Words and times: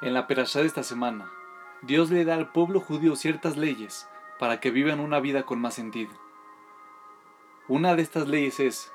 En 0.00 0.14
la 0.14 0.28
perashá 0.28 0.60
de 0.60 0.66
esta 0.66 0.84
semana, 0.84 1.28
Dios 1.82 2.10
le 2.10 2.24
da 2.24 2.34
al 2.34 2.52
pueblo 2.52 2.80
judío 2.80 3.16
ciertas 3.16 3.56
leyes 3.56 4.08
para 4.38 4.60
que 4.60 4.70
vivan 4.70 5.00
una 5.00 5.18
vida 5.18 5.42
con 5.44 5.60
más 5.60 5.74
sentido. 5.74 6.12
Una 7.66 7.96
de 7.96 8.02
estas 8.02 8.28
leyes 8.28 8.60
es, 8.60 8.92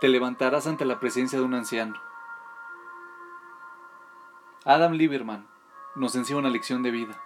te 0.00 0.08
levantarás 0.08 0.66
ante 0.66 0.84
la 0.84 0.98
presencia 0.98 1.38
de 1.38 1.44
un 1.44 1.54
anciano. 1.54 1.94
Adam 4.64 4.94
Lieberman 4.94 5.46
nos 5.94 6.16
enseña 6.16 6.40
una 6.40 6.50
lección 6.50 6.82
de 6.82 6.90
vida. 6.90 7.22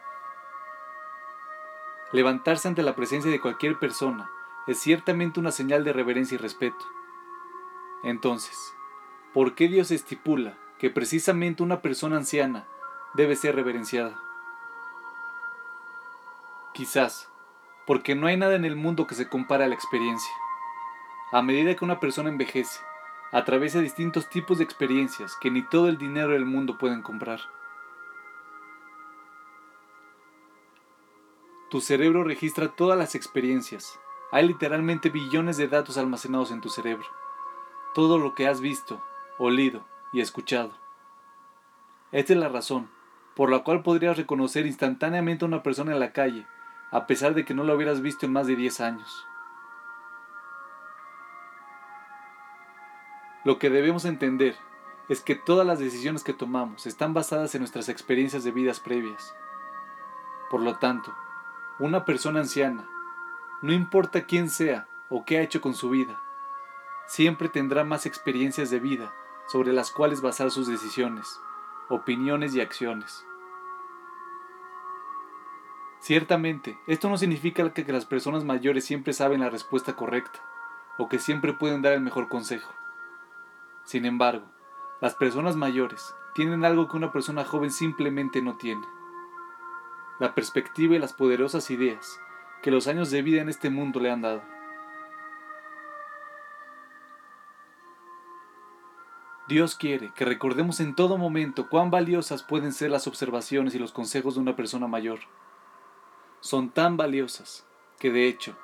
Levantarse 2.13 2.69
ante 2.69 2.83
la 2.83 2.95
presencia 2.95 3.31
de 3.31 3.41
cualquier 3.41 3.79
persona 3.79 4.31
es 4.67 4.79
ciertamente 4.79 5.41
una 5.41 5.53
señal 5.53 5.85
de 5.85 5.95
reverencia 5.95 6.35
y 6.35 6.39
respeto. 6.39 6.85
Entonces, 8.03 8.75
¿por 9.33 9.55
qué 9.55 9.69
Dios 9.69 9.91
estipula 9.91 10.59
que 10.79 10.91
precisamente 10.91 11.63
una 11.63 11.81
persona 11.81 12.19
anciana 12.19 12.67
debe 13.15 13.37
ser 13.37 13.55
reverenciada. 13.55 14.15
Quizás, 16.73 17.29
porque 17.87 18.15
no 18.15 18.27
hay 18.27 18.37
nada 18.37 18.55
en 18.55 18.65
el 18.65 18.77
mundo 18.77 19.07
que 19.07 19.15
se 19.15 19.29
compare 19.29 19.65
a 19.65 19.69
la 19.69 19.75
experiencia. 19.75 20.33
A 21.33 21.43
medida 21.43 21.75
que 21.75 21.85
una 21.85 22.01
persona 22.01 22.29
envejece, 22.29 22.81
atraviesa 23.33 23.81
distintos 23.81 24.29
tipos 24.29 24.59
de 24.59 24.65
experiencias 24.65 25.37
que 25.41 25.51
ni 25.51 25.63
todo 25.63 25.89
el 25.89 25.99
dinero 25.99 26.33
del 26.33 26.45
mundo 26.45 26.79
pueden 26.79 27.03
comprar. 27.03 27.41
Tu 31.69 31.81
cerebro 31.81 32.25
registra 32.25 32.69
todas 32.69 32.99
las 32.99 33.15
experiencias. 33.15 33.99
Hay 34.33 34.47
literalmente 34.47 35.09
billones 35.09 35.57
de 35.57 35.69
datos 35.69 35.99
almacenados 35.99 36.51
en 36.51 36.61
tu 36.61 36.69
cerebro. 36.69 37.07
Todo 37.95 38.19
lo 38.19 38.35
que 38.35 38.49
has 38.49 38.61
visto, 38.61 39.01
olido 39.39 39.85
y 40.13 40.21
escuchado. 40.21 40.73
Esta 42.11 42.33
es 42.33 42.39
la 42.39 42.49
razón 42.49 42.89
por 43.35 43.51
la 43.51 43.61
cual 43.61 43.83
podrías 43.83 44.17
reconocer 44.17 44.67
instantáneamente 44.67 45.45
a 45.45 45.49
una 45.49 45.63
persona 45.63 45.93
en 45.93 46.01
la 46.01 46.13
calle, 46.13 46.47
a 46.91 47.07
pesar 47.07 47.35
de 47.35 47.45
que 47.45 47.55
no 47.55 47.65
la 47.65 47.75
hubieras 47.75 48.01
visto 48.01 48.27
en 48.27 48.33
más 48.33 48.47
de 48.47 48.57
10 48.57 48.81
años. 48.81 49.27
Lo 53.45 53.59
que 53.59 53.71
debemos 53.71 54.05
entender 54.05 54.57
es 55.09 55.21
que 55.21 55.35
todas 55.35 55.67
las 55.67 55.79
decisiones 55.79 56.23
que 56.23 56.35
tomamos 56.35 56.87
están 56.87 57.15
basadas 57.15 57.55
en 57.55 57.61
nuestras 57.61 57.89
experiencias 57.89 58.45
de 58.45 58.51
vidas 58.51 58.81
previas. 58.81 59.35
Por 60.51 60.61
lo 60.61 60.77
tanto, 60.77 61.15
una 61.79 62.05
persona 62.05 62.41
anciana, 62.41 62.89
no 63.63 63.73
importa 63.73 64.27
quién 64.27 64.51
sea 64.51 64.87
o 65.09 65.25
qué 65.25 65.39
ha 65.39 65.43
hecho 65.43 65.61
con 65.61 65.75
su 65.75 65.91
vida, 65.91 66.21
siempre 67.07 67.49
tendrá 67.49 67.85
más 67.85 68.05
experiencias 68.05 68.71
de 68.71 68.79
vida 68.79 69.13
sobre 69.49 69.73
las 69.73 69.91
cuales 69.91 70.21
basar 70.21 70.51
sus 70.51 70.69
decisiones 70.69 71.41
opiniones 71.91 72.55
y 72.55 72.61
acciones. 72.61 73.27
Ciertamente, 75.99 76.79
esto 76.87 77.11
no 77.11 77.19
significa 77.19 77.75
que 77.75 77.93
las 77.93 78.07
personas 78.07 78.45
mayores 78.45 78.85
siempre 78.85 79.13
saben 79.13 79.41
la 79.41 79.51
respuesta 79.51 79.97
correcta 79.97 80.41
o 80.97 81.09
que 81.09 81.19
siempre 81.19 81.53
pueden 81.53 81.83
dar 81.83 81.93
el 81.93 82.01
mejor 82.01 82.29
consejo. 82.29 82.73
Sin 83.85 84.07
embargo, 84.07 84.47
las 85.01 85.15
personas 85.15 85.57
mayores 85.57 86.15
tienen 86.35 86.65
algo 86.65 86.89
que 86.89 86.97
una 86.97 87.13
persona 87.13 87.45
joven 87.45 87.71
simplemente 87.71 88.41
no 88.41 88.57
tiene. 88.57 88.87
La 90.21 90.35
perspectiva 90.35 90.95
y 90.95 90.99
las 90.99 91.13
poderosas 91.13 91.71
ideas 91.71 92.21
que 92.63 92.71
los 92.71 92.87
años 92.87 93.11
de 93.11 93.23
vida 93.23 93.43
en 93.43 93.49
este 93.49 93.69
mundo 93.69 94.01
le 94.01 94.11
han 94.11 94.23
dado. 94.23 94.43
Dios 99.51 99.75
quiere 99.75 100.13
que 100.15 100.25
recordemos 100.25 100.79
en 100.79 100.95
todo 100.95 101.19
momento 101.19 101.69
cuán 101.69 101.91
valiosas 101.91 102.45
pueden 102.45 102.73
ser 102.73 102.93
las 102.93 103.09
observaciones 103.09 103.75
y 103.75 103.81
los 103.81 103.91
consejos 103.91 104.37
de 104.37 104.41
una 104.43 104.55
persona 104.55 104.87
mayor. 104.87 105.19
Son 106.39 106.71
tan 106.71 106.97
valiosas 106.97 107.67
que 107.99 108.13
de 108.13 108.29
hecho, 108.29 108.57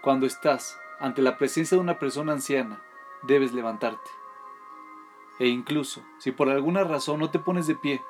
cuando 0.00 0.24
estás 0.26 0.78
ante 1.00 1.22
la 1.22 1.38
presencia 1.38 1.76
de 1.76 1.82
una 1.82 1.98
persona 1.98 2.34
anciana, 2.34 2.80
debes 3.24 3.52
levantarte. 3.52 4.08
E 5.40 5.48
incluso, 5.48 6.04
si 6.20 6.30
por 6.30 6.48
alguna 6.48 6.84
razón 6.84 7.18
no 7.18 7.32
te 7.32 7.40
pones 7.40 7.66
de 7.66 7.74
pie, 7.74 8.00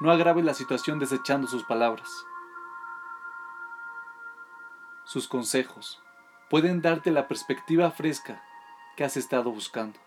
no 0.00 0.12
agraves 0.12 0.44
la 0.44 0.52
situación 0.52 0.98
desechando 0.98 1.46
sus 1.46 1.64
palabras. 1.64 2.10
Sus 5.04 5.28
consejos 5.28 6.02
pueden 6.50 6.82
darte 6.82 7.10
la 7.10 7.26
perspectiva 7.26 7.90
fresca 7.90 8.42
que 8.98 9.04
has 9.04 9.16
estado 9.16 9.50
buscando. 9.50 9.98